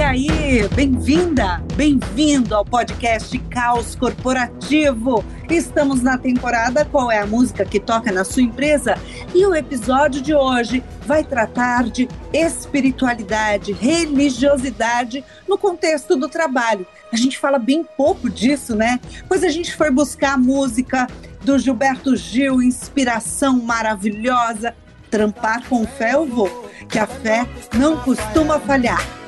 [0.00, 5.22] E aí, bem-vinda, bem-vindo ao podcast Caos Corporativo.
[5.50, 8.94] Estamos na temporada Qual é a música que toca na sua empresa?
[9.34, 16.86] E o episódio de hoje vai tratar de espiritualidade, religiosidade no contexto do trabalho.
[17.12, 18.98] A gente fala bem pouco disso, né?
[19.28, 21.06] Pois a gente foi buscar a música
[21.44, 24.74] do Gilberto Gil, inspiração maravilhosa.
[25.10, 29.19] Trampar com fé eu vou, que a fé não costuma falhar.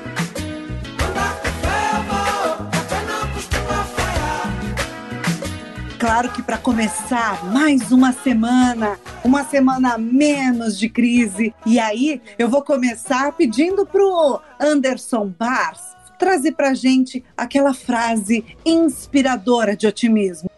[5.98, 11.55] Claro que para começar mais uma semana, uma semana menos de crise.
[11.65, 19.77] E aí eu vou começar pedindo pro Anderson Bars trazer pra gente aquela frase inspiradora
[19.77, 20.48] de otimismo.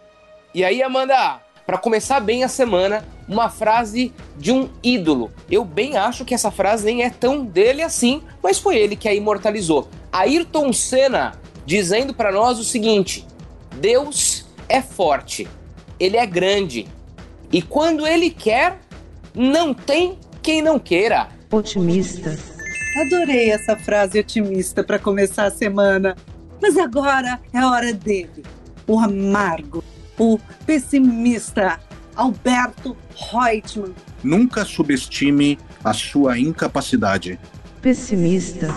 [0.54, 5.30] E aí, Amanda, para começar bem a semana, uma frase de um ídolo.
[5.50, 9.08] Eu bem acho que essa frase nem é tão dele assim, mas foi ele que
[9.08, 9.88] a imortalizou.
[10.12, 11.32] Ayrton Senna
[11.64, 13.26] dizendo para nós o seguinte:
[13.80, 15.48] Deus é forte,
[15.98, 16.86] ele é grande.
[17.50, 18.78] E quando ele quer,
[19.34, 21.28] não tem quem não queira.
[21.50, 22.36] Otimista.
[23.00, 26.16] Adorei essa frase otimista para começar a semana.
[26.60, 28.44] Mas agora é a hora dele,
[28.86, 29.82] o amargo,
[30.18, 31.80] o pessimista,
[32.14, 32.96] Alberto
[33.32, 33.94] Reutemann.
[34.22, 37.38] Nunca subestime a sua incapacidade.
[37.82, 38.68] Pessimista.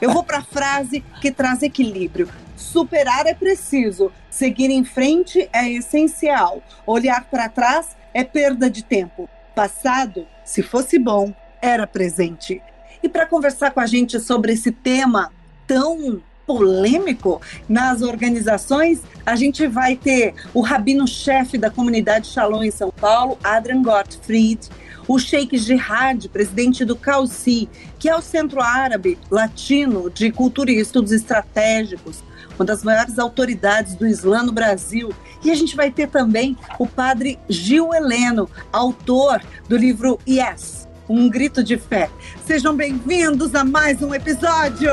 [0.00, 2.28] Eu vou para a frase que traz equilíbrio.
[2.56, 6.62] Superar é preciso, seguir em frente é essencial.
[6.86, 9.28] Olhar para trás é perda de tempo.
[9.54, 12.60] Passado, se fosse bom, era presente.
[13.02, 15.32] E para conversar com a gente sobre esse tema
[15.66, 22.90] tão polêmico nas organizações, a gente vai ter o rabino-chefe da comunidade Shalom em São
[22.90, 24.68] Paulo, Adrian Gottfried,
[25.08, 30.78] o Sheikh Jihad, presidente do CAUCI, que é o Centro Árabe Latino de Cultura e
[30.78, 32.22] Estudos Estratégicos,
[32.58, 35.10] uma das maiores autoridades do Islã no Brasil.
[35.42, 39.40] E a gente vai ter também o padre Gil Heleno, autor
[39.70, 42.10] do livro Yes, um grito de fé.
[42.46, 44.92] Sejam bem-vindos a mais um episódio!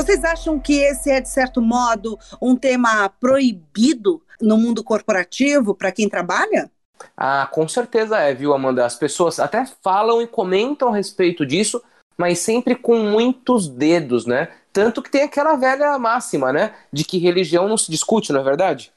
[0.00, 5.92] Vocês acham que esse é, de certo modo, um tema proibido no mundo corporativo para
[5.92, 6.70] quem trabalha?
[7.14, 8.86] Ah, com certeza é, viu, Amanda?
[8.86, 11.82] As pessoas até falam e comentam a respeito disso,
[12.16, 14.48] mas sempre com muitos dedos, né?
[14.72, 16.74] Tanto que tem aquela velha máxima, né?
[16.90, 18.90] De que religião não se discute, não é verdade?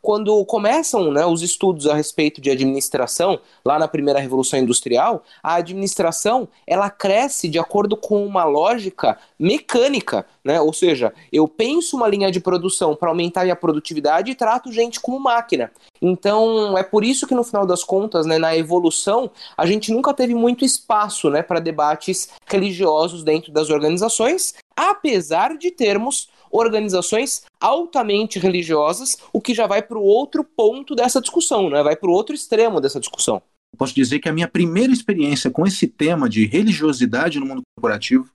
[0.00, 5.56] quando começam né, os estudos a respeito de administração, lá na primeira revolução industrial, a
[5.56, 10.60] administração ela cresce de acordo com uma lógica mecânica, né?
[10.60, 15.00] Ou seja, eu penso uma linha de produção para aumentar a produtividade e trato gente
[15.00, 15.72] como máquina.
[16.02, 20.12] Então é por isso que no final das contas, né, na evolução, a gente nunca
[20.12, 28.38] teve muito espaço, né, para debates religiosos dentro das organizações, apesar de termos organizações altamente
[28.38, 31.82] religiosas, o que já vai para o outro ponto dessa discussão, né?
[31.82, 33.40] vai para o outro extremo dessa discussão.
[33.78, 38.28] Posso dizer que a minha primeira experiência com esse tema de religiosidade no mundo corporativo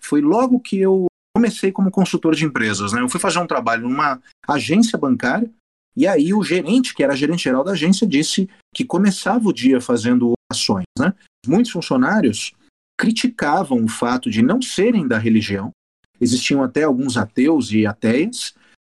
[0.00, 2.92] foi logo que eu comecei como consultor de empresas.
[2.92, 3.00] Né?
[3.00, 5.50] Eu fui fazer um trabalho numa agência bancária
[5.96, 9.80] e aí o gerente, que era gerente geral da agência, disse que começava o dia
[9.80, 10.84] fazendo ações.
[10.98, 11.12] Né?
[11.46, 12.52] Muitos funcionários
[12.98, 15.72] criticavam o fato de não serem da religião
[16.20, 18.54] existiam até alguns ateus e ateias.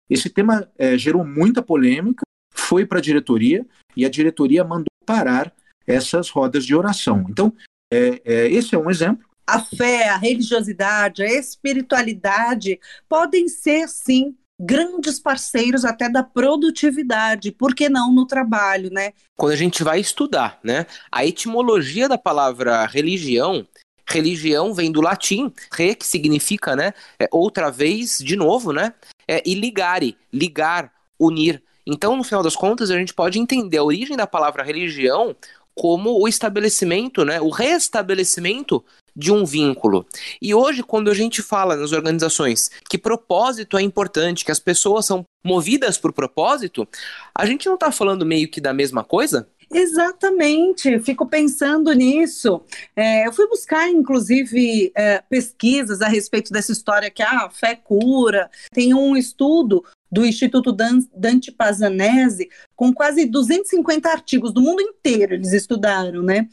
[0.10, 2.24] Esse tema é, gerou muita polêmica,
[2.54, 5.54] foi para a diretoria e a diretoria mandou parar
[5.86, 7.26] essas rodas de oração.
[7.30, 7.54] Então,
[7.92, 9.26] é, é, esse é um exemplo.
[9.46, 12.80] A fé, a religiosidade, a espiritualidade
[13.10, 19.12] podem ser, sim, grandes parceiros até da produtividade, por que não no trabalho, né?
[19.36, 23.68] Quando a gente vai estudar, né, a etimologia da palavra religião
[24.08, 28.94] religião vem do latim, re, que significa, né, é, outra vez, de novo, né,
[29.28, 31.64] é, e ligare, ligar, unir.
[31.88, 35.34] Então, no final das contas, a gente pode entender a origem da palavra religião
[35.74, 38.84] como o estabelecimento, né, o restabelecimento
[39.16, 40.06] de um vínculo.
[40.42, 45.06] E hoje, quando a gente fala nas organizações que propósito é importante, que as pessoas
[45.06, 46.88] são movidas por propósito,
[47.34, 49.48] a gente não está falando meio que da mesma coisa?
[49.74, 52.62] Exatamente, fico pensando nisso.
[52.94, 57.76] É, eu fui buscar, inclusive, é, pesquisas a respeito dessa história que ah, a fé
[57.76, 58.50] cura.
[58.74, 60.76] Tem um estudo do Instituto
[61.16, 66.50] Dante Pazanese com quase 250 artigos do mundo inteiro, eles estudaram, né?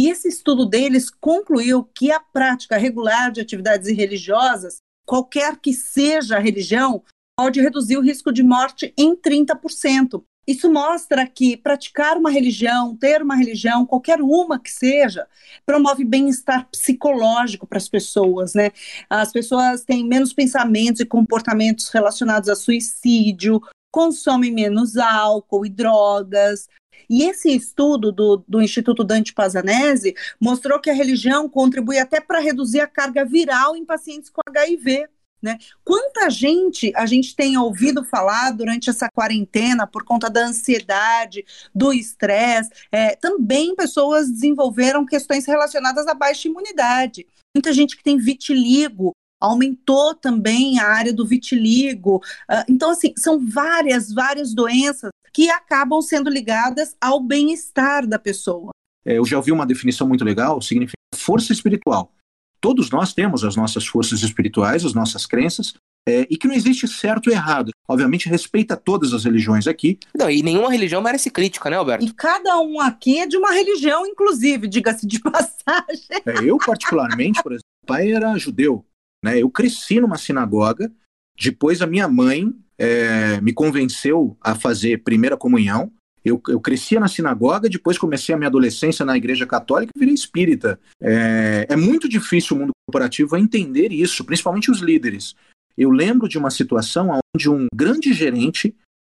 [0.00, 6.36] E esse estudo deles concluiu que a prática regular de atividades religiosas, qualquer que seja
[6.36, 7.04] a religião,
[7.38, 10.24] pode reduzir o risco de morte em 30%.
[10.46, 15.26] Isso mostra que praticar uma religião, ter uma religião, qualquer uma que seja,
[15.66, 18.70] promove bem-estar psicológico para as pessoas, né?
[19.10, 26.68] As pessoas têm menos pensamentos e comportamentos relacionados a suicídio, consomem menos álcool e drogas.
[27.08, 32.38] E esse estudo do, do Instituto Dante Pazanese mostrou que a religião contribui até para
[32.38, 35.08] reduzir a carga viral em pacientes com HIV.
[35.42, 35.58] Né?
[35.82, 41.44] Quanta gente a gente tem ouvido falar durante essa quarentena por conta da ansiedade,
[41.74, 47.26] do estresse, é, também pessoas desenvolveram questões relacionadas à baixa imunidade.
[47.56, 52.16] Muita gente que tem vitiligo aumentou também a área do vitiligo.
[52.50, 58.70] Uh, então, assim, são várias, várias doenças que acabam sendo ligadas ao bem-estar da pessoa.
[59.04, 62.12] É, eu já ouvi uma definição muito legal, significa força espiritual
[62.60, 65.72] todos nós temos as nossas forças espirituais, as nossas crenças,
[66.08, 67.70] é, e que não existe certo e errado.
[67.88, 69.98] Obviamente, respeita todas as religiões aqui.
[70.16, 72.04] Não, e nenhuma religião merece crítica, né, Alberto?
[72.04, 76.06] E cada um aqui é de uma religião, inclusive, diga-se de passagem.
[76.26, 78.84] É, eu, particularmente, por exemplo, pai era judeu.
[79.24, 79.38] Né?
[79.40, 80.90] Eu cresci numa sinagoga,
[81.38, 85.92] depois a minha mãe é, me convenceu a fazer primeira comunhão.
[86.22, 90.14] Eu, eu crescia na sinagoga, depois comecei a minha adolescência na igreja católica e virei
[90.14, 90.78] espírita.
[91.00, 95.34] É, é muito difícil o mundo corporativo entender isso, principalmente os líderes.
[95.76, 98.74] Eu lembro de uma situação onde um grande gerente,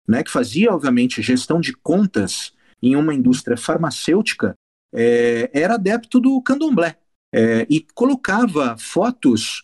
[0.08, 4.56] né, que fazia, obviamente, gestão de contas em uma indústria farmacêutica,
[4.94, 6.98] é, era adepto do candomblé
[7.34, 9.64] é, e colocava fotos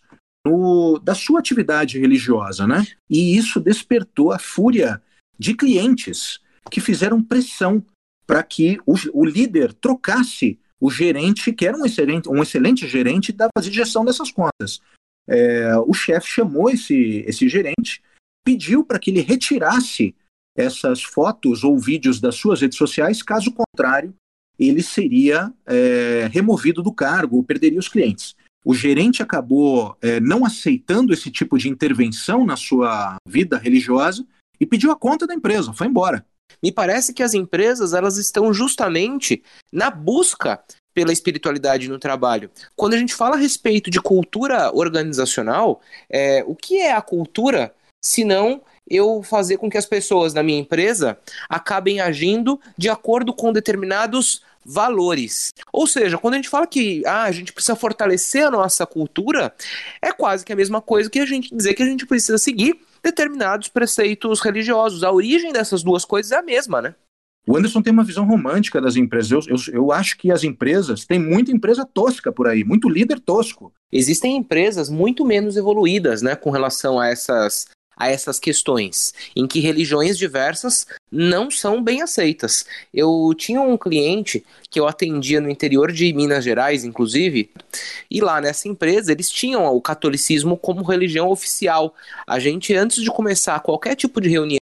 [0.99, 2.85] da sua atividade religiosa, né?
[3.09, 5.01] E isso despertou a fúria
[5.37, 7.83] de clientes que fizeram pressão
[8.25, 13.31] para que o, o, líder trocasse o gerente, que era um excelente, um excelente gerente
[13.31, 14.79] da fazer gestão dessas contas.
[15.27, 18.01] É, o chefe chamou esse, esse gerente,
[18.45, 20.15] pediu para que ele retirasse
[20.55, 24.13] essas fotos ou vídeos das suas redes sociais, caso contrário,
[24.59, 28.35] ele seria é, removido do cargo ou perderia os clientes.
[28.69, 34.23] O gerente acabou é, não aceitando esse tipo de intervenção na sua vida religiosa
[34.59, 36.23] e pediu a conta da empresa, foi embora.
[36.61, 39.41] Me parece que as empresas elas estão justamente
[39.73, 40.63] na busca
[40.93, 42.51] pela espiritualidade no trabalho.
[42.75, 47.73] Quando a gente fala a respeito de cultura organizacional, é, o que é a cultura
[47.99, 51.17] se não eu fazer com que as pessoas da minha empresa
[51.49, 55.51] acabem agindo de acordo com determinados valores.
[55.71, 59.53] Ou seja, quando a gente fala que ah, a gente precisa fortalecer a nossa cultura,
[60.01, 62.79] é quase que a mesma coisa que a gente dizer que a gente precisa seguir
[63.03, 65.03] determinados preceitos religiosos.
[65.03, 66.95] A origem dessas duas coisas é a mesma, né?
[67.47, 69.31] O Anderson tem uma visão romântica das empresas.
[69.31, 73.19] Eu, eu, eu, acho que as empresas, tem muita empresa tosca por aí, muito líder
[73.19, 73.73] tosco.
[73.91, 77.67] Existem empresas muito menos evoluídas, né, com relação a essas,
[77.99, 82.65] a essas questões, em que religiões diversas não são bem aceitas.
[82.93, 87.49] Eu tinha um cliente que eu atendia no interior de Minas Gerais, inclusive,
[88.09, 91.93] e lá nessa empresa eles tinham o catolicismo como religião oficial.
[92.25, 94.59] A gente, antes de começar qualquer tipo de reunião,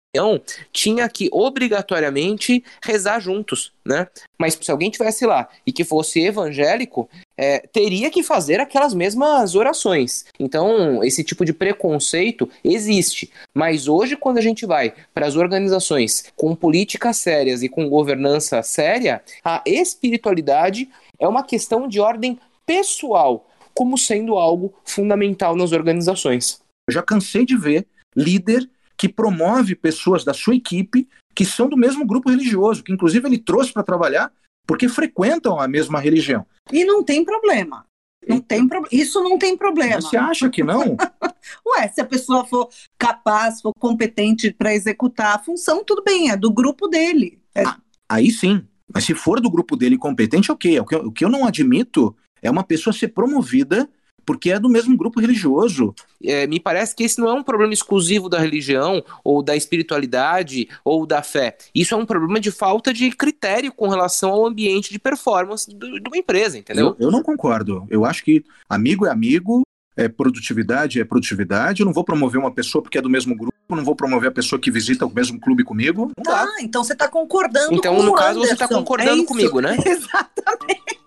[0.73, 4.07] tinha que obrigatoriamente rezar juntos, né?
[4.39, 9.55] Mas se alguém tivesse lá e que fosse evangélico, é, teria que fazer aquelas mesmas
[9.55, 10.25] orações.
[10.39, 13.31] Então, esse tipo de preconceito existe.
[13.55, 18.63] Mas hoje, quando a gente vai para as organizações com políticas sérias e com governança
[18.63, 20.89] séria, a espiritualidade
[21.19, 26.61] é uma questão de ordem pessoal, como sendo algo fundamental nas organizações.
[26.89, 27.87] Eu já cansei de ver
[28.17, 33.29] líder que promove pessoas da sua equipe que são do mesmo grupo religioso, que inclusive
[33.29, 34.33] ele trouxe para trabalhar
[34.67, 36.45] porque frequentam a mesma religião.
[36.73, 37.85] E não tem problema.
[38.27, 38.85] Não tem pro...
[38.91, 40.01] Isso não tem problema.
[40.01, 40.97] Você acha que não?
[41.65, 46.37] Ué, se a pessoa for capaz, for competente para executar a função, tudo bem, é
[46.37, 47.39] do grupo dele.
[47.55, 47.65] É...
[47.65, 48.67] Ah, aí sim.
[48.93, 50.81] Mas se for do grupo dele competente, ok.
[50.81, 53.89] O que, eu, o que eu não admito é uma pessoa ser promovida
[54.27, 55.95] porque é do mesmo grupo religioso.
[56.23, 60.69] É, me parece que esse não é um problema exclusivo da religião, ou da espiritualidade,
[60.85, 61.57] ou da fé.
[61.73, 66.09] Isso é um problema de falta de critério com relação ao ambiente de performance de
[66.09, 66.97] uma empresa, entendeu?
[66.99, 67.87] Eu, eu não concordo.
[67.89, 69.63] Eu acho que amigo é amigo,
[69.97, 71.81] é produtividade é produtividade.
[71.81, 74.33] Eu não vou promover uma pessoa porque é do mesmo grupo, não vou promover a
[74.33, 76.11] pessoa que visita o mesmo clube comigo.
[76.17, 76.53] Não tá, dá.
[76.61, 78.47] então você está concordando então, com no o caso, Anderson.
[78.47, 79.77] você está concordando é comigo, né?
[79.87, 81.07] Exatamente.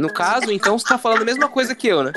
[0.00, 2.12] No caso, então, você está falando a mesma coisa que eu, né?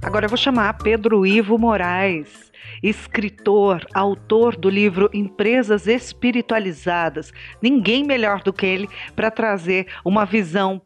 [0.00, 2.50] Agora eu vou chamar Pedro Ivo Moraes.
[2.82, 7.30] escritor, autor do livro Empresas Espiritualizadas.
[7.60, 10.80] Ninguém melhor do que ele para trazer uma visão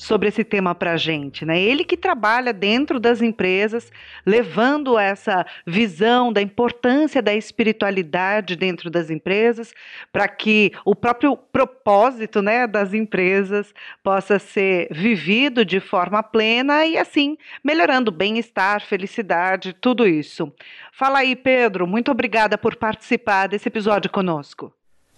[0.00, 1.60] sobre esse tema para a gente, né?
[1.60, 3.92] Ele que trabalha dentro das empresas,
[4.24, 9.74] levando essa visão da importância da espiritualidade dentro das empresas,
[10.10, 16.96] para que o próprio propósito, né, das empresas possa ser vivido de forma plena e
[16.96, 20.50] assim melhorando bem-estar, felicidade, tudo isso.
[20.94, 21.86] Fala aí, Pedro.
[21.86, 24.72] Muito obrigada por participar desse episódio conosco.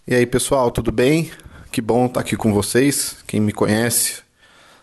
[0.09, 1.31] E aí, pessoal, tudo bem?
[1.71, 3.23] Que bom estar aqui com vocês.
[3.29, 4.23] Quem me conhece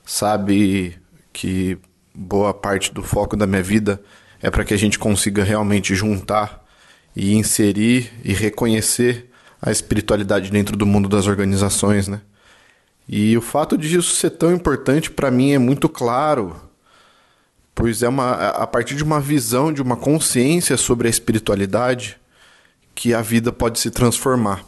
[0.09, 0.97] sabe
[1.31, 1.77] que
[2.15, 4.01] boa parte do foco da minha vida
[4.41, 6.65] é para que a gente consiga realmente juntar
[7.15, 9.29] e inserir e reconhecer
[9.61, 12.21] a espiritualidade dentro do mundo das organizações, né?
[13.07, 16.59] E o fato de isso ser tão importante para mim é muito claro,
[17.75, 22.17] pois é uma a partir de uma visão, de uma consciência sobre a espiritualidade
[22.95, 24.65] que a vida pode se transformar,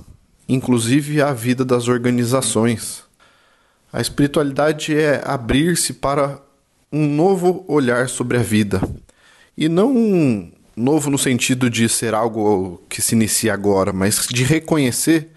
[0.48, 3.10] inclusive a vida das organizações.
[3.93, 6.39] A espiritualidade é abrir-se para
[6.91, 8.81] um novo olhar sobre a vida.
[9.57, 14.43] E não um novo no sentido de ser algo que se inicia agora, mas de
[14.43, 15.31] reconhecer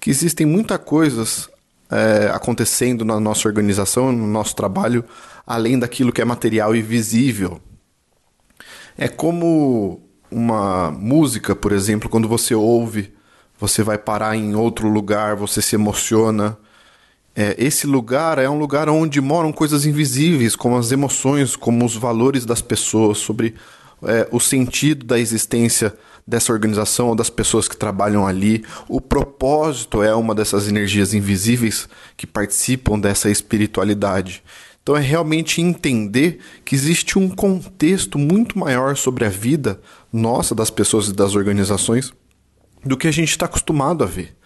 [0.00, 1.50] que existem muitas coisas
[1.90, 5.04] é, acontecendo na nossa organização, no nosso trabalho,
[5.46, 7.60] além daquilo que é material e visível.
[8.96, 10.00] É como
[10.30, 13.12] uma música, por exemplo, quando você ouve,
[13.58, 16.56] você vai parar em outro lugar, você se emociona
[17.40, 21.94] é, esse lugar é um lugar onde moram coisas invisíveis, como as emoções, como os
[21.94, 23.54] valores das pessoas, sobre
[24.02, 28.64] é, o sentido da existência dessa organização ou das pessoas que trabalham ali.
[28.88, 34.42] O propósito é uma dessas energias invisíveis que participam dessa espiritualidade.
[34.82, 39.80] Então é realmente entender que existe um contexto muito maior sobre a vida
[40.12, 42.12] nossa, das pessoas e das organizações,
[42.84, 44.37] do que a gente está acostumado a ver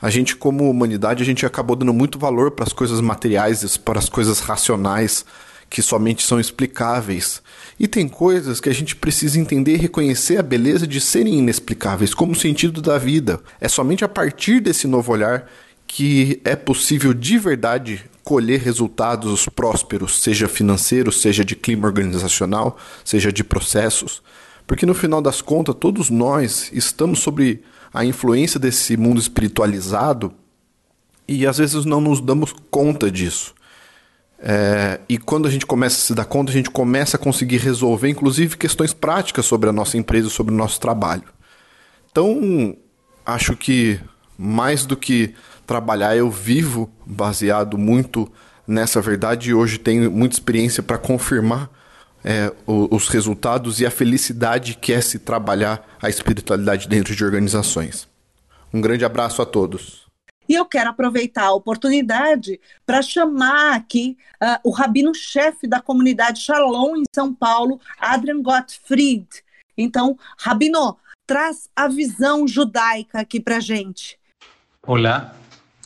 [0.00, 3.98] a gente, como humanidade, a gente acabou dando muito valor para as coisas materiais, para
[3.98, 5.24] as coisas racionais,
[5.68, 7.42] que somente são explicáveis.
[7.78, 12.14] E tem coisas que a gente precisa entender e reconhecer a beleza de serem inexplicáveis,
[12.14, 13.40] como o sentido da vida.
[13.60, 15.46] É somente a partir desse novo olhar
[15.86, 23.32] que é possível de verdade colher resultados prósperos, seja financeiros, seja de clima organizacional, seja
[23.32, 24.22] de processos.
[24.66, 30.32] Porque no final das contas, todos nós estamos sobre a influência desse mundo espiritualizado
[31.26, 33.54] e às vezes não nos damos conta disso.
[34.42, 37.58] É, e quando a gente começa a se dar conta, a gente começa a conseguir
[37.58, 41.24] resolver, inclusive, questões práticas sobre a nossa empresa, sobre o nosso trabalho.
[42.10, 42.74] Então,
[43.24, 44.00] acho que
[44.36, 45.34] mais do que
[45.66, 48.30] trabalhar, eu vivo baseado muito
[48.66, 51.70] nessa verdade e hoje tenho muita experiência para confirmar
[52.24, 58.08] é, os resultados e a felicidade que é se trabalhar a espiritualidade dentro de organizações.
[58.72, 60.08] Um grande abraço a todos.
[60.48, 66.96] E eu quero aproveitar a oportunidade para chamar aqui uh, o rabino-chefe da comunidade Shalom
[66.96, 69.28] em São Paulo, Adrian Gottfried.
[69.78, 70.96] Então, Rabino,
[71.26, 74.18] traz a visão judaica aqui para gente.
[74.84, 75.34] Olá,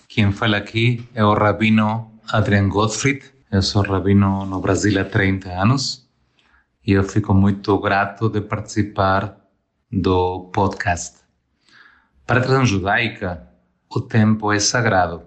[0.09, 3.23] quem fala aqui é o Rabino Adrian Gottfried.
[3.53, 6.04] Eu sou rabino no Brasil há 30 anos
[6.87, 9.37] e eu fico muito grato de participar
[9.91, 11.21] do podcast.
[12.27, 13.49] Para a tradição judaica,
[13.89, 15.23] o tempo é sagrado.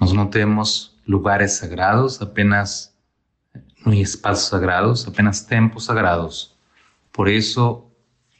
[0.00, 2.94] Nós não temos lugares sagrados, apenas
[3.86, 6.56] espaços sagrados, apenas tempos sagrados.
[7.12, 7.84] Por isso,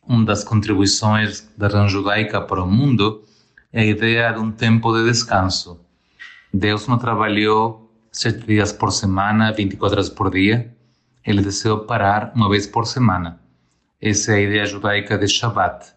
[0.07, 3.23] uma das contribuições da religião judaica para o mundo
[3.73, 5.81] é a ideia de um tempo de descanso.
[6.53, 10.75] Deus não trabalhou sete dias por semana, 24 horas por dia,
[11.29, 13.39] ele desejou parar uma vez por semana.
[14.01, 15.93] Essa é a ideia judaica de Shabbat,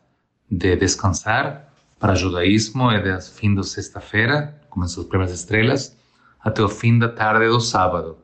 [0.49, 1.73] de descansar.
[1.97, 5.95] Para o judaísmo é do fim da sexta-feira, começam as primeiras estrelas,
[6.41, 8.17] até o fim da tarde do sábado.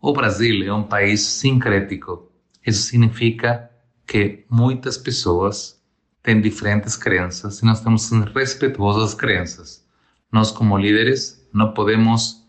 [0.00, 2.32] O Brasil é um país sincrético.
[2.66, 3.70] Isso significa
[4.06, 5.78] que muitas pessoas
[6.22, 9.86] têm diferentes crenças e nós temos que ser respeituosos às crenças.
[10.32, 12.48] Nós, como líderes, não podemos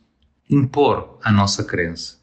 [0.50, 2.17] impor a nossa crença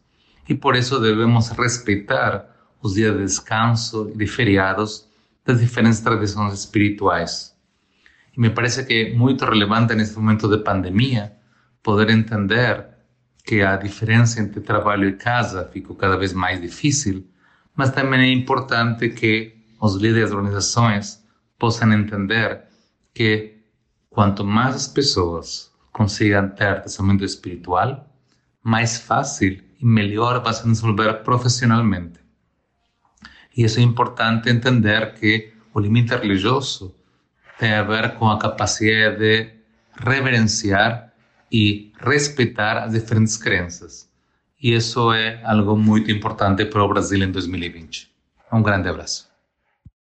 [0.48, 2.46] e por isso devemos respeitar
[2.82, 5.08] os dias de descanso e de feriados
[5.44, 7.54] das diferentes tradições espirituais.
[8.36, 11.32] E me parece que é muito relevante nesse momento de pandemia
[11.82, 12.86] poder entender
[13.44, 17.26] que a diferença entre trabalho e casa ficou cada vez mais difícil,
[17.74, 21.22] mas também é importante que os líderes de organizações
[21.58, 22.62] possam entender
[23.14, 23.58] que
[24.10, 28.08] quanto mais as pessoas consigam ter pensamento espiritual,
[28.62, 32.18] mais fácil melhor vas a desenvolver profissionalmente.
[33.54, 36.94] E isso é importante entender que o limite religioso
[37.58, 39.50] tem a ver com a capacidade de
[40.02, 41.12] reverenciar
[41.52, 44.08] e respeitar as diferentes crenças.
[44.60, 48.10] E isso é algo muito importante para o Brasil em 2020.
[48.50, 49.33] Um grande abraço.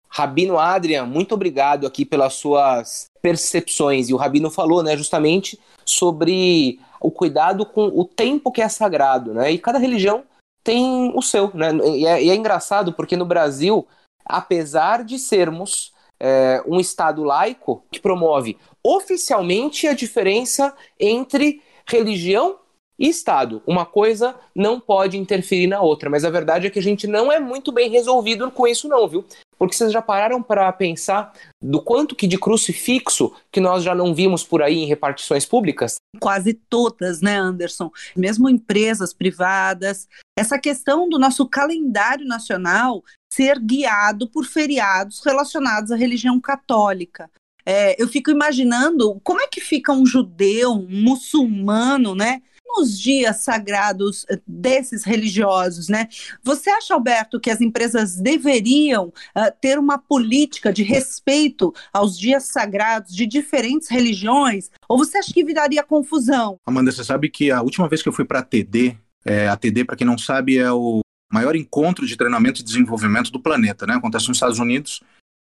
[0.09, 4.09] Rabino Adrian, muito obrigado aqui pelas suas percepções.
[4.09, 9.33] E o Rabino falou, né, justamente sobre o cuidado com o tempo que é sagrado,
[9.33, 9.51] né?
[9.51, 10.23] E cada religião
[10.63, 11.71] tem o seu, né?
[11.95, 13.87] E é, e é engraçado porque no Brasil,
[14.25, 22.57] apesar de sermos é, um Estado laico que promove oficialmente a diferença entre religião
[22.97, 23.63] e Estado.
[23.65, 27.31] Uma coisa não pode interferir na outra, mas a verdade é que a gente não
[27.31, 29.25] é muito bem resolvido com isso, não, viu?
[29.59, 34.15] Porque vocês já pararam para pensar do quanto que de crucifixo que nós já não
[34.15, 35.95] vimos por aí em repartições públicas?
[36.17, 37.91] Quase todas, né, Anderson?
[38.15, 40.07] Mesmo empresas privadas.
[40.37, 47.29] Essa questão do nosso calendário nacional ser guiado por feriados relacionados à religião católica.
[47.65, 52.41] É, eu fico imaginando como é que fica um judeu, um muçulmano, né?
[52.77, 56.07] Nos dias sagrados eh, desses religiosos, né?
[56.43, 62.43] Você acha, Alberto, que as empresas deveriam uh, ter uma política de respeito aos dias
[62.43, 64.69] sagrados de diferentes religiões?
[64.87, 66.57] Ou você acha que viraria confusão?
[66.65, 68.95] Amanda, você sabe que a última vez que eu fui para a TD,
[69.25, 73.31] é, a TD, para quem não sabe, é o maior encontro de treinamento e desenvolvimento
[73.31, 73.95] do planeta, né?
[73.95, 75.01] Acontece nos Estados Unidos.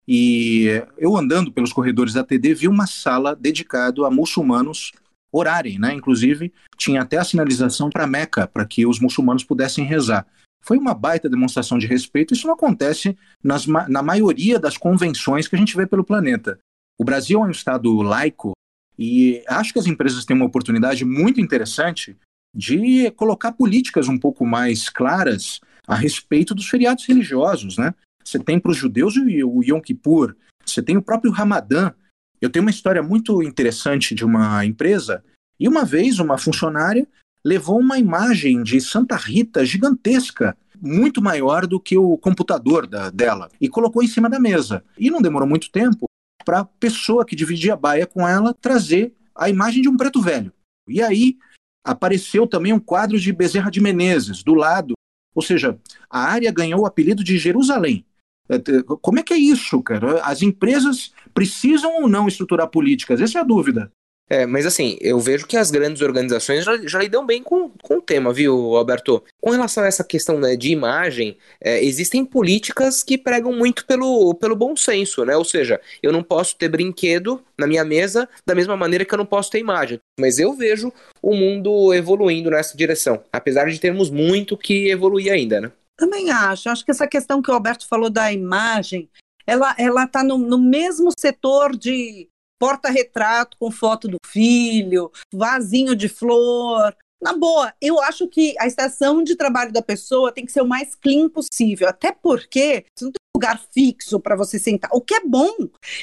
[0.06, 4.92] E eu andando pelos corredores da TD vi uma sala dedicada a muçulmanos
[5.34, 5.92] orarem, né?
[5.92, 10.24] Inclusive, tinha até a sinalização para Meca, para que os muçulmanos pudessem rezar.
[10.62, 12.32] Foi uma baita demonstração de respeito.
[12.32, 16.58] Isso não acontece nas, na maioria das convenções que a gente vê pelo planeta.
[16.98, 18.52] O Brasil é um estado laico
[18.96, 22.16] e acho que as empresas têm uma oportunidade muito interessante
[22.54, 27.92] de colocar políticas um pouco mais claras a respeito dos feriados religiosos, né?
[28.24, 31.92] Você tem para os judeus o Yom Kippur, você tem o próprio Ramadã,
[32.44, 35.24] eu tenho uma história muito interessante de uma empresa,
[35.58, 37.06] e uma vez uma funcionária
[37.44, 43.50] levou uma imagem de Santa Rita gigantesca, muito maior do que o computador da, dela,
[43.60, 44.84] e colocou em cima da mesa.
[44.98, 46.04] E não demorou muito tempo
[46.44, 50.20] para a pessoa que dividia a baia com ela trazer a imagem de um preto
[50.20, 50.52] velho.
[50.86, 51.38] E aí
[51.82, 54.94] apareceu também um quadro de Bezerra de Menezes do lado,
[55.34, 55.78] ou seja,
[56.10, 58.04] a área ganhou o apelido de Jerusalém.
[58.48, 58.58] É,
[59.00, 60.20] como é que é isso, cara?
[60.22, 63.20] As empresas precisam ou não estruturar políticas?
[63.20, 63.90] Essa é a dúvida.
[64.28, 67.98] É, mas assim, eu vejo que as grandes organizações já, já lidam bem com, com
[67.98, 69.22] o tema, viu, Alberto?
[69.38, 74.34] Com relação a essa questão né, de imagem, é, existem políticas que pregam muito pelo,
[74.34, 75.36] pelo bom senso, né?
[75.36, 79.18] Ou seja, eu não posso ter brinquedo na minha mesa da mesma maneira que eu
[79.18, 80.00] não posso ter imagem.
[80.18, 85.60] Mas eu vejo o mundo evoluindo nessa direção, apesar de termos muito que evoluir ainda,
[85.60, 85.72] né?
[85.96, 86.68] Também acho.
[86.68, 89.08] Acho que essa questão que o Alberto falou da imagem,
[89.46, 92.28] ela ela está no, no mesmo setor de
[92.58, 96.96] porta-retrato com foto do filho, vasinho de flor.
[97.22, 100.68] Na boa, eu acho que a estação de trabalho da pessoa tem que ser o
[100.68, 105.14] mais clean possível, até porque você não tem lugar fixo para você sentar, o que
[105.14, 105.50] é bom.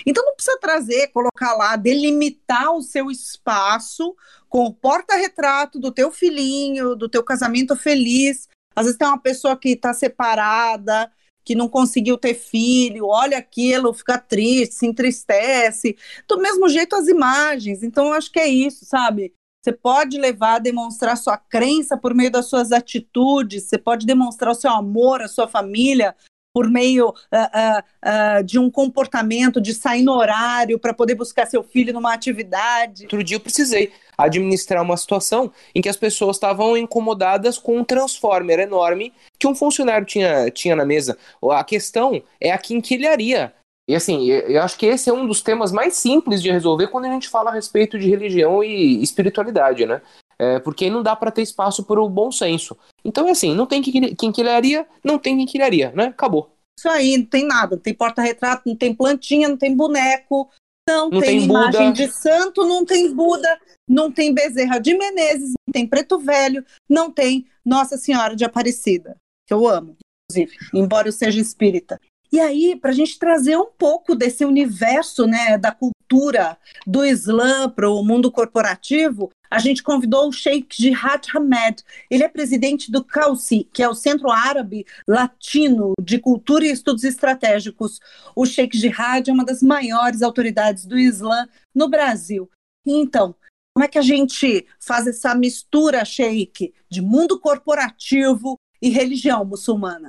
[0.05, 4.15] Então não precisa trazer, colocar lá, delimitar o seu espaço
[4.49, 8.49] com o porta-retrato do teu filhinho, do teu casamento feliz.
[8.75, 11.11] Às vezes tem uma pessoa que está separada,
[11.43, 15.95] que não conseguiu ter filho, olha aquilo, fica triste, se entristece.
[16.27, 17.83] Do mesmo jeito as imagens.
[17.83, 19.33] Então eu acho que é isso, sabe?
[19.61, 24.51] Você pode levar a demonstrar sua crença por meio das suas atitudes, você pode demonstrar
[24.51, 26.15] o seu amor à sua família
[26.53, 31.63] por meio uh, uh, de um comportamento de sair no horário para poder buscar seu
[31.63, 33.03] filho numa atividade.
[33.03, 37.83] Outro dia eu precisei administrar uma situação em que as pessoas estavam incomodadas com um
[37.83, 41.17] transformer enorme que um funcionário tinha, tinha na mesa.
[41.51, 43.53] A questão é a quinquilharia.
[43.89, 47.05] E assim, eu acho que esse é um dos temas mais simples de resolver quando
[47.05, 50.01] a gente fala a respeito de religião e espiritualidade, né?
[50.41, 52.75] É, porque não dá para ter espaço para o bom senso.
[53.05, 56.05] Então é assim, não tem quinquilharia, não tem quinquilharia, né?
[56.05, 56.51] Acabou.
[56.79, 60.49] Isso aí, não tem nada, não tem porta-retrato, não tem plantinha, não tem boneco,
[60.89, 63.55] não, não tem, tem imagem de santo, não tem Buda,
[63.87, 69.15] não tem Bezerra de Menezes, não tem Preto Velho, não tem Nossa Senhora de Aparecida,
[69.47, 69.95] que eu amo,
[70.31, 72.01] inclusive, embora eu seja espírita.
[72.31, 77.69] E aí, para a gente trazer um pouco desse universo né, da cultura do Islã
[77.69, 81.83] para o mundo corporativo, a gente convidou o Sheikh Jihad Hamed.
[82.09, 87.03] Ele é presidente do CAUCI, que é o Centro Árabe Latino de Cultura e Estudos
[87.03, 87.99] Estratégicos.
[88.33, 92.49] O Sheikh Jihad é uma das maiores autoridades do Islã no Brasil.
[92.85, 93.35] Então,
[93.75, 100.07] como é que a gente faz essa mistura, Sheikh, de mundo corporativo e religião muçulmana?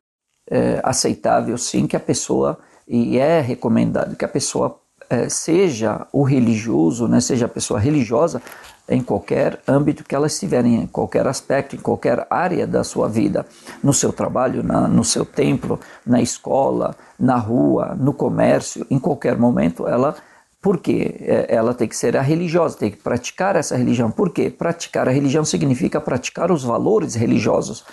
[0.48, 4.81] É aceitável, sim, que a pessoa e é recomendado que a pessoa
[5.28, 8.40] seja o religioso, né, seja a pessoa religiosa
[8.88, 13.46] em qualquer âmbito que ela estiver, em qualquer aspecto, em qualquer área da sua vida,
[13.82, 19.38] no seu trabalho, na, no seu templo, na escola, na rua, no comércio, em qualquer
[19.38, 20.14] momento, ela
[20.60, 24.12] porque é, ela tem que ser a religiosa, tem que praticar essa religião.
[24.12, 24.48] Por quê?
[24.48, 27.84] Praticar a religião significa praticar os valores religiosos.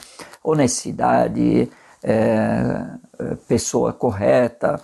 [0.44, 1.68] Honestidade,
[2.04, 2.86] é,
[3.18, 4.80] é pessoa correta,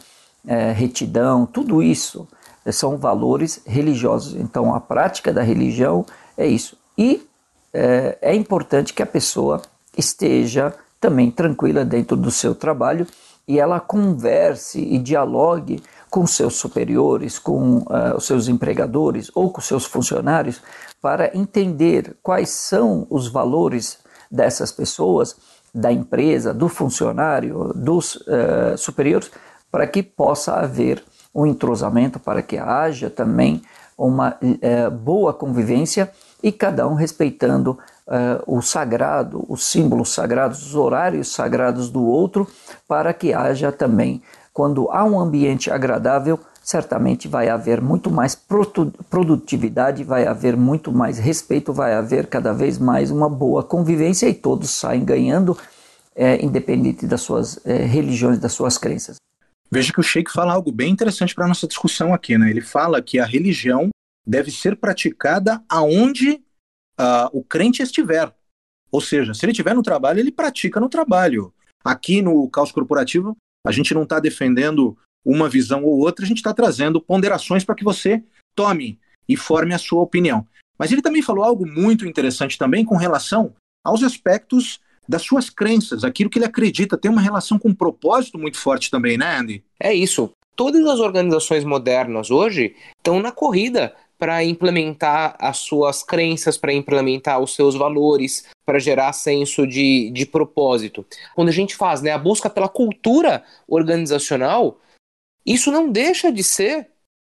[0.47, 2.27] é, retidão, tudo isso
[2.71, 4.34] são valores religiosos.
[4.36, 6.05] Então, a prática da religião
[6.38, 6.77] é isso.
[6.97, 7.27] E
[7.73, 9.62] é, é importante que a pessoa
[9.97, 13.05] esteja também tranquila dentro do seu trabalho
[13.47, 19.62] e ela converse e dialogue com seus superiores, com uh, os seus empregadores ou com
[19.62, 20.62] seus funcionários
[21.01, 23.99] para entender quais são os valores
[24.31, 25.36] dessas pessoas,
[25.73, 29.29] da empresa, do funcionário, dos uh, superiores,
[29.75, 31.03] para que possa haver
[31.35, 33.61] um entrosamento, para que haja também
[33.97, 36.09] uma uh, boa convivência
[36.41, 37.77] e cada um respeitando
[38.47, 42.47] o sagrado, os símbolos sagrados, os horários sagrados do outro,
[42.88, 44.21] para que haja também
[44.53, 48.33] quando há um ambiente agradável, certamente vai haver muito mais
[49.09, 54.33] produtividade, vai haver muito mais respeito, vai haver cada vez mais uma boa convivência e
[54.33, 55.57] todos saem ganhando,
[56.15, 59.17] é, independente das suas é, religiões, das suas crenças.
[59.69, 62.38] Veja que o Sheik fala algo bem interessante para a nossa discussão aqui.
[62.38, 62.49] Né?
[62.49, 63.89] Ele fala que a religião
[64.25, 66.41] deve ser praticada aonde
[66.99, 68.34] uh, o crente estiver.
[68.91, 71.54] Ou seja, se ele estiver no trabalho, ele pratica no trabalho.
[71.84, 76.38] Aqui no caos corporativo, a gente não está defendendo uma visão ou outra, a gente
[76.38, 78.23] está trazendo ponderações para que você
[78.56, 80.47] tome e forme a sua opinião.
[80.78, 86.03] Mas ele também falou algo muito interessante também com relação aos aspectos das suas crenças,
[86.03, 89.63] aquilo que ele acredita, tem uma relação com um propósito muito forte também, né, Andy?
[89.79, 90.31] É isso.
[90.55, 97.39] Todas as organizações modernas hoje estão na corrida para implementar as suas crenças, para implementar
[97.39, 101.05] os seus valores, para gerar senso de, de propósito.
[101.35, 104.79] Quando a gente faz né, a busca pela cultura organizacional,
[105.45, 106.87] isso não deixa de ser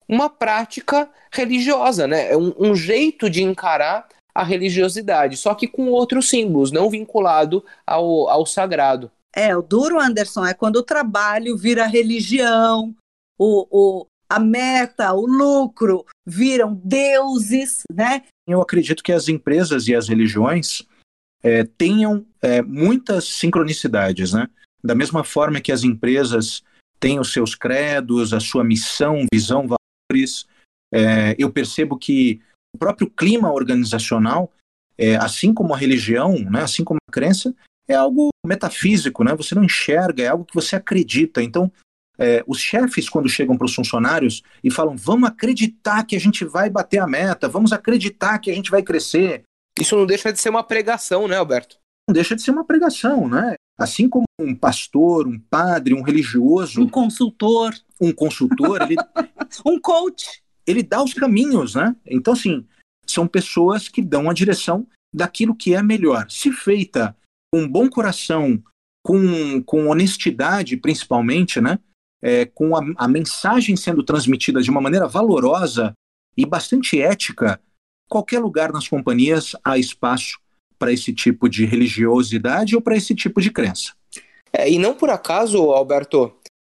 [0.07, 2.31] uma prática religiosa, né?
[2.31, 4.07] É um, um jeito de encarar
[4.39, 9.11] a religiosidade, só que com outros símbolos, não vinculado ao, ao sagrado.
[9.35, 12.95] É, o duro, Anderson, é quando o trabalho vira religião,
[13.37, 18.23] o, o, a meta, o lucro viram deuses, né?
[18.47, 20.83] Eu acredito que as empresas e as religiões
[21.43, 24.47] é, tenham é, muitas sincronicidades, né?
[24.81, 26.63] Da mesma forma que as empresas
[26.97, 30.47] têm os seus credos, a sua missão, visão, valores,
[30.93, 32.41] é, eu percebo que
[32.75, 34.51] o próprio clima organizacional,
[34.97, 37.53] é, assim como a religião, né, assim como a crença,
[37.87, 39.35] é algo metafísico, né?
[39.35, 41.41] Você não enxerga, é algo que você acredita.
[41.41, 41.71] Então,
[42.19, 46.45] é, os chefes, quando chegam para os funcionários e falam, vamos acreditar que a gente
[46.45, 49.43] vai bater a meta, vamos acreditar que a gente vai crescer.
[49.79, 51.77] Isso não deixa de ser uma pregação, né, Alberto?
[52.07, 53.55] Não deixa de ser uma pregação, né?
[53.77, 56.81] Assim como um pastor, um padre, um religioso.
[56.81, 57.73] Um consultor.
[57.99, 58.95] Um consultor, ele.
[59.65, 60.43] um coach.
[60.69, 61.95] Ele dá os caminhos, né?
[62.05, 62.65] Então, assim,
[63.05, 66.29] são pessoas que dão a direção daquilo que é melhor.
[66.29, 67.15] Se feita
[67.51, 68.61] com bom coração,
[69.03, 71.79] com, com honestidade, principalmente, né?
[72.21, 75.93] é, com a, a mensagem sendo transmitida de uma maneira valorosa
[76.35, 77.59] e bastante ética,
[78.09, 80.39] qualquer lugar nas companhias há espaço
[80.77, 83.93] para esse tipo de religiosidade ou para esse tipo de crença.
[84.51, 86.33] É, e não por acaso, Alberto,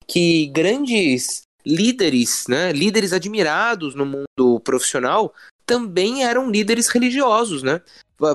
[0.07, 5.33] que grandes líderes, né, líderes admirados no mundo profissional,
[5.65, 7.81] também eram líderes religiosos, né?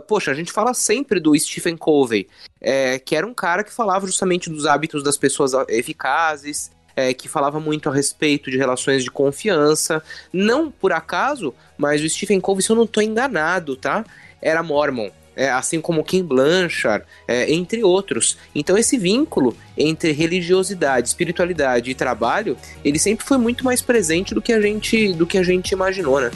[0.06, 2.28] Poxa, a gente fala sempre do Stephen Covey,
[2.60, 7.28] é, que era um cara que falava justamente dos hábitos das pessoas eficazes, é, que
[7.28, 10.02] falava muito a respeito de relações de confiança.
[10.32, 14.04] Não por acaso, mas o Stephen Covey, se eu não estou enganado, tá?
[14.42, 15.10] Era mormon.
[15.38, 18.36] É, assim como Ken Blanchard, é, entre outros.
[18.52, 24.42] Então esse vínculo entre religiosidade, espiritualidade e trabalho, ele sempre foi muito mais presente do
[24.42, 26.32] que a gente, do que a gente imaginou, né?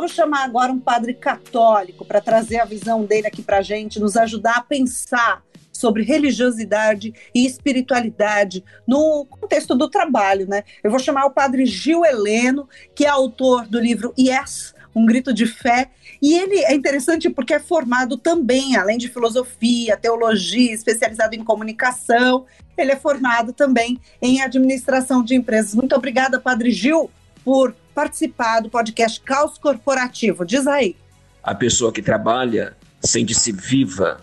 [0.00, 4.00] Vamos chamar agora um padre católico para trazer a visão dele aqui para a gente,
[4.00, 10.64] nos ajudar a pensar sobre religiosidade e espiritualidade no contexto do trabalho, né?
[10.82, 15.34] Eu vou chamar o padre Gil Heleno, que é autor do livro Yes, um grito
[15.34, 15.90] de fé.
[16.22, 22.46] E ele é interessante porque é formado também, além de filosofia, teologia, especializado em comunicação,
[22.74, 25.74] ele é formado também em administração de empresas.
[25.74, 27.10] Muito obrigada, Padre Gil,
[27.50, 30.44] por participar do podcast Caos Corporativo.
[30.44, 30.94] Diz aí.
[31.42, 34.20] A pessoa que trabalha sente-se viva.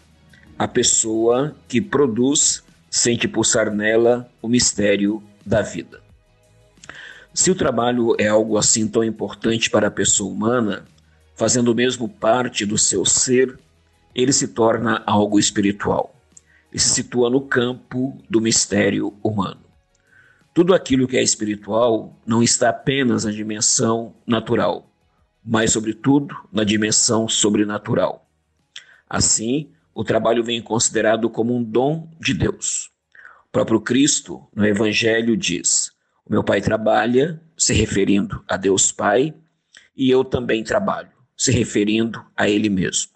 [0.58, 6.00] A pessoa que produz sente pulsar nela o mistério da vida.
[7.34, 10.86] Se o trabalho é algo assim tão importante para a pessoa humana,
[11.36, 13.60] fazendo mesmo parte do seu ser,
[14.16, 16.16] ele se torna algo espiritual
[16.72, 19.67] e se situa no campo do mistério humano.
[20.58, 24.92] Tudo aquilo que é espiritual não está apenas na dimensão natural,
[25.46, 28.28] mas, sobretudo, na dimensão sobrenatural.
[29.08, 32.90] Assim, o trabalho vem considerado como um dom de Deus.
[33.50, 35.92] O próprio Cristo, no Evangelho, diz:
[36.26, 39.36] O meu Pai trabalha, se referindo a Deus Pai,
[39.96, 43.12] e eu também trabalho, se referindo a Ele mesmo.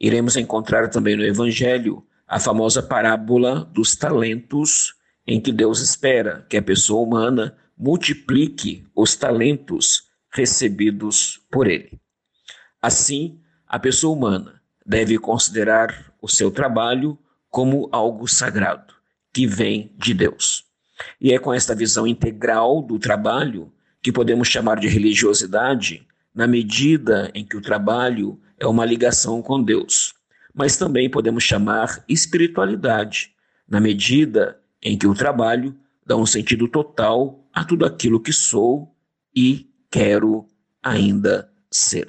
[0.00, 4.95] Iremos encontrar também no Evangelho a famosa parábola dos talentos,
[5.26, 12.00] em que Deus espera que a pessoa humana multiplique os talentos recebidos por ele.
[12.80, 17.18] Assim, a pessoa humana deve considerar o seu trabalho
[17.50, 18.94] como algo sagrado,
[19.32, 20.64] que vem de Deus.
[21.20, 27.30] E é com esta visão integral do trabalho que podemos chamar de religiosidade, na medida
[27.34, 30.14] em que o trabalho é uma ligação com Deus.
[30.54, 33.32] Mas também podemos chamar espiritualidade,
[33.68, 38.94] na medida em que o trabalho dá um sentido total a tudo aquilo que sou
[39.34, 40.46] e quero
[40.80, 42.06] ainda ser.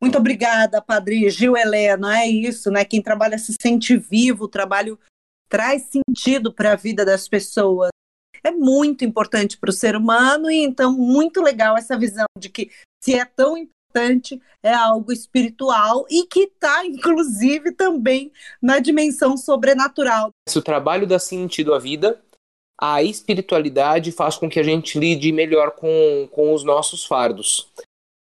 [0.00, 2.18] Muito obrigada, Padre Gil Helena.
[2.20, 2.84] É isso, né?
[2.84, 4.98] Quem trabalha se sente vivo, o trabalho
[5.48, 7.90] traz sentido para a vida das pessoas.
[8.42, 12.72] É muito importante para o ser humano e então muito legal essa visão de que
[13.00, 13.81] se é tão importante
[14.62, 20.30] é algo espiritual e que está inclusive também na dimensão sobrenatural.
[20.48, 22.20] Se o trabalho dá sentido à vida,
[22.80, 27.68] a espiritualidade faz com que a gente lide melhor com, com os nossos fardos.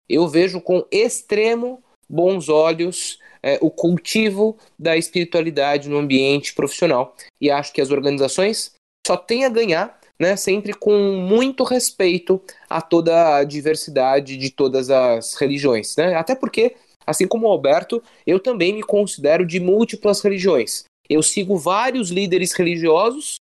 [0.09, 7.15] Eu vejo com extremo bons olhos é, o cultivo da espiritualidade no ambiente profissional.
[7.39, 8.73] E acho que as organizações
[9.05, 14.89] só têm a ganhar, né, sempre com muito respeito a toda a diversidade de todas
[14.89, 15.95] as religiões.
[15.95, 16.15] Né?
[16.15, 16.75] Até porque,
[17.07, 20.83] assim como o Alberto, eu também me considero de múltiplas religiões.
[21.09, 23.35] Eu sigo vários líderes religiosos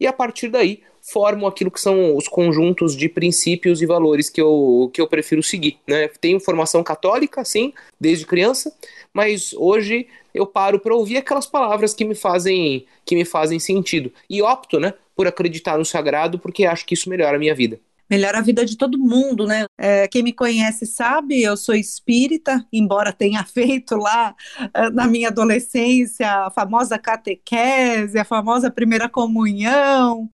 [0.00, 4.40] e a partir daí formam aquilo que são os conjuntos de princípios e valores que
[4.40, 5.78] eu, que eu prefiro seguir.
[5.86, 6.08] Né?
[6.20, 8.74] Tenho formação católica, sim, desde criança,
[9.14, 14.12] mas hoje eu paro para ouvir aquelas palavras que me fazem que me fazem sentido
[14.28, 17.80] e opto, né, por acreditar no sagrado porque acho que isso melhora a minha vida
[18.08, 19.66] melhora a vida de todo mundo, né?
[19.76, 24.34] É, quem me conhece sabe, eu sou espírita, embora tenha feito lá
[24.72, 30.30] é, na minha adolescência a famosa catequese, a famosa primeira comunhão.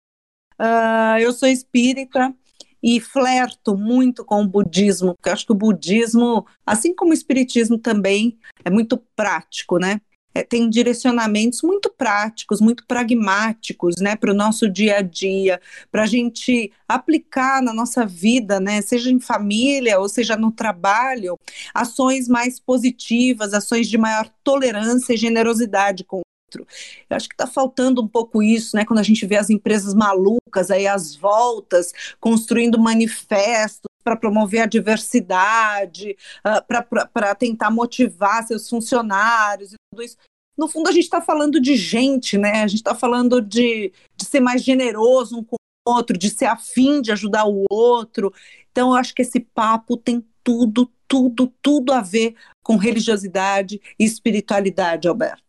[0.61, 2.33] Uh, eu sou espírita
[2.83, 7.79] e flerto muito com o budismo, porque acho que o budismo, assim como o espiritismo
[7.79, 10.01] também, é muito prático, né?
[10.35, 16.03] É, tem direcionamentos muito práticos, muito pragmáticos, né, para o nosso dia a dia, para
[16.03, 21.39] a gente aplicar na nossa vida, né, seja em família ou seja no trabalho,
[21.75, 26.67] ações mais positivas, ações de maior tolerância e generosidade com outro.
[27.09, 28.85] Eu acho que está faltando um pouco isso, né?
[28.85, 34.67] Quando a gente vê as empresas malucas aí às voltas, construindo manifestos para promover a
[34.67, 40.17] diversidade, uh, para tentar motivar seus funcionários e tudo isso.
[40.57, 42.63] No fundo, a gente está falando de gente, né?
[42.63, 46.47] A gente está falando de, de ser mais generoso um com o outro, de ser
[46.47, 48.33] afim de ajudar o outro.
[48.71, 54.05] Então, eu acho que esse papo tem tudo, tudo, tudo a ver com religiosidade e
[54.05, 55.43] espiritualidade, Alberto.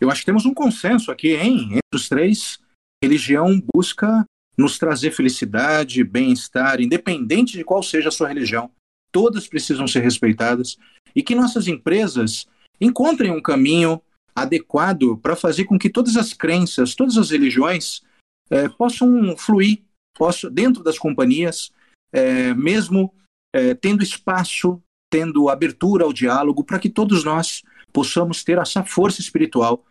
[0.00, 1.64] Eu acho que temos um consenso aqui, hein?
[1.64, 2.58] Entre os três,
[3.02, 4.24] religião busca
[4.58, 8.70] nos trazer felicidade, bem-estar, independente de qual seja a sua religião.
[9.12, 10.76] Todas precisam ser respeitadas
[11.14, 12.46] e que nossas empresas
[12.80, 14.02] encontrem um caminho
[14.34, 18.02] adequado para fazer com que todas as crenças, todas as religiões
[18.50, 19.82] é, possam fluir
[20.18, 21.70] possam, dentro das companhias,
[22.12, 23.14] é, mesmo
[23.54, 29.20] é, tendo espaço, tendo abertura ao diálogo, para que todos nós possamos ter essa força
[29.20, 29.84] espiritual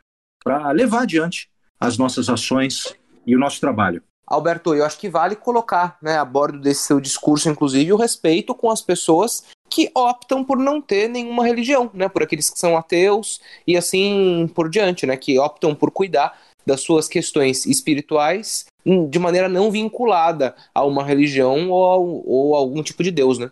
[0.43, 1.49] para levar adiante
[1.79, 4.03] as nossas ações e o nosso trabalho.
[4.27, 8.53] Alberto, eu acho que vale colocar né, a bordo desse seu discurso, inclusive, o respeito
[8.53, 12.75] com as pessoas que optam por não ter nenhuma religião, né, por aqueles que são
[12.75, 18.65] ateus e assim por diante, né, que optam por cuidar das suas questões espirituais
[19.09, 23.49] de maneira não vinculada a uma religião ou, ou a algum tipo de Deus, né?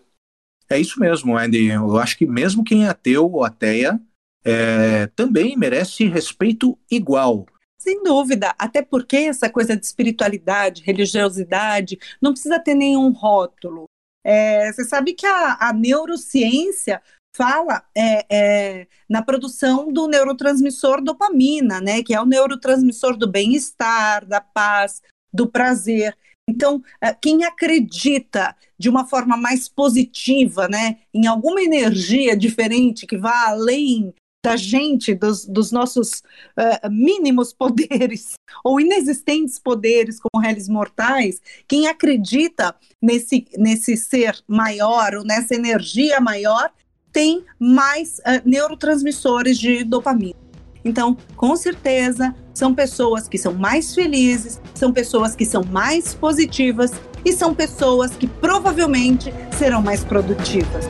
[0.70, 1.68] É isso mesmo, Andy.
[1.68, 4.00] Eu acho que mesmo quem é ateu ou ateia
[4.44, 7.46] é, também merece respeito igual.
[7.86, 13.86] Sem dúvida, até porque essa coisa de espiritualidade, religiosidade, não precisa ter nenhum rótulo.
[14.24, 17.00] É, você sabe que a, a neurociência
[17.38, 22.02] fala é, é, na produção do neurotransmissor dopamina, né?
[22.02, 26.18] Que é o neurotransmissor do bem-estar, da paz, do prazer.
[26.50, 33.18] Então, é, quem acredita de uma forma mais positiva, né, em alguma energia diferente que
[33.18, 34.12] vá além
[34.46, 36.22] da gente, dos, dos nossos
[36.56, 45.16] uh, mínimos poderes ou inexistentes poderes como réis mortais, quem acredita nesse, nesse ser maior
[45.16, 46.70] ou nessa energia maior
[47.12, 50.36] tem mais uh, neurotransmissores de dopamina.
[50.84, 56.92] Então, com certeza, são pessoas que são mais felizes, são pessoas que são mais positivas
[57.26, 60.86] e são pessoas que provavelmente serão mais produtivas.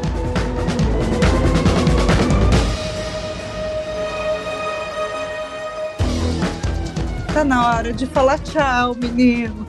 [7.36, 9.68] Tá na hora de falar tchau, menino.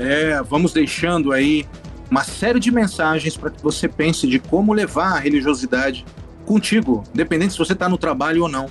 [0.00, 1.64] É, vamos deixando aí
[2.10, 6.04] uma série de mensagens para que você pense de como levar a religiosidade
[6.44, 8.66] contigo, independente se você está no trabalho ou não.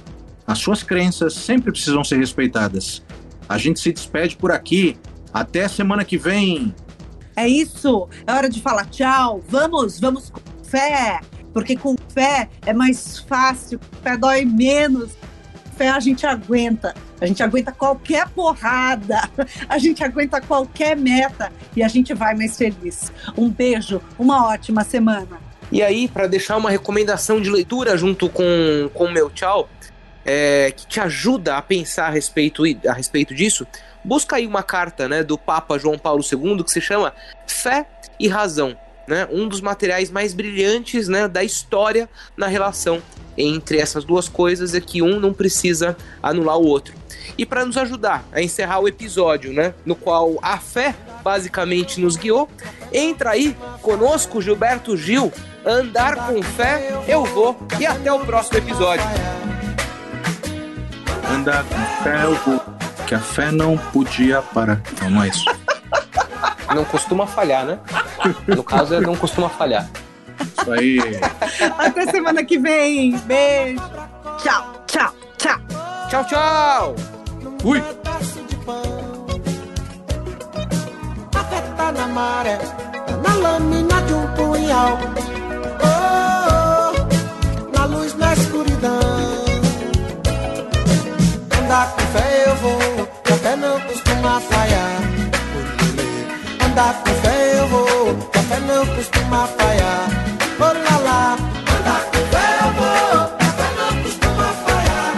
[0.45, 3.01] As suas crenças sempre precisam ser respeitadas.
[3.47, 4.97] A gente se despede por aqui.
[5.33, 6.75] Até semana que vem.
[7.37, 8.09] É isso.
[8.27, 9.41] É hora de falar tchau.
[9.47, 11.21] Vamos, vamos com fé.
[11.53, 15.11] Porque com fé é mais fácil, fé dói menos.
[15.77, 16.93] Fé a gente aguenta.
[17.23, 19.29] A gente aguenta qualquer porrada.
[19.69, 21.53] A gente aguenta qualquer meta.
[21.73, 23.13] E a gente vai mais feliz.
[23.37, 25.39] Um beijo, uma ótima semana.
[25.71, 29.69] E aí, para deixar uma recomendação de leitura junto com o meu tchau,
[30.25, 33.65] é, que te ajuda a pensar a respeito, a respeito disso,
[34.03, 37.13] busca aí uma carta né, do Papa João Paulo II que se chama
[37.47, 37.87] Fé
[38.19, 38.75] e Razão.
[39.05, 43.01] Né, um dos materiais mais brilhantes né, da história na relação
[43.37, 46.93] entre essas duas coisas é que um não precisa anular o outro.
[47.37, 52.15] E para nos ajudar a encerrar o episódio, né, no qual a fé basicamente nos
[52.15, 52.49] guiou,
[52.93, 55.33] entra aí conosco, Gilberto Gil,
[55.65, 59.03] andar com fé, eu vou e até o próximo episódio
[61.33, 62.61] andar com fé, eu vou.
[63.07, 64.81] Que a fé não podia parar.
[64.93, 65.43] Então não é isso.
[66.73, 67.79] Não costuma falhar, né?
[68.47, 69.89] No caso, é não costuma falhar.
[70.39, 70.99] Isso aí.
[71.77, 73.17] Até semana que vem.
[73.19, 73.81] Beijo.
[74.37, 75.59] Tchau, tchau, tchau.
[76.09, 76.95] Tchau, tchau.
[77.61, 77.83] Fui.
[81.75, 82.59] Tá na maré,
[83.21, 84.97] na lâmina de um punhal.
[85.83, 89.43] Oh, oh, na luz, na escuridão
[91.73, 92.32] andar com fé
[96.73, 100.09] Andar com fé eu vou, que a fé não costuma falhar.
[100.57, 101.37] Oh lá lá,
[101.77, 105.13] andar com fé eu vou, que a fé não costuma falhar.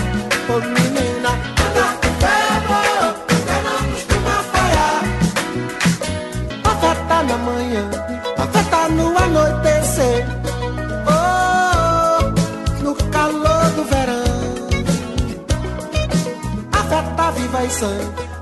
[0.50, 5.00] Oh menina, andar com fé eu vou, que a fé não costuma falhar.
[6.66, 7.90] A fé tá na manhã,
[8.38, 10.36] a fé tá no anoitecer.
[17.66, 17.90] traição.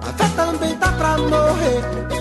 [0.01, 2.12] A fé também tá pra morrer.